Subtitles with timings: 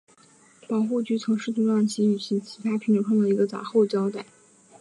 [0.67, 4.25] 保护局曾试图让其与其它品种创造一个杂交后代。